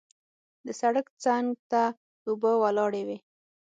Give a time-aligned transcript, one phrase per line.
[0.65, 1.83] د سړک څنګ ته
[2.27, 3.17] اوبه ولاړې وې.